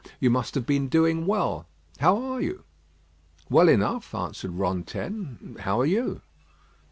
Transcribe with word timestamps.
You 0.19 0.31
must 0.31 0.55
have 0.55 0.65
been 0.65 0.87
doing 0.89 1.27
well. 1.27 1.67
How 1.99 2.17
are 2.23 2.41
you?" 2.41 2.63
"Well 3.51 3.69
enough," 3.69 4.15
answered 4.15 4.55
Rantaine. 4.57 5.57
"How 5.61 5.79
are 5.79 5.85
you?" 5.85 6.23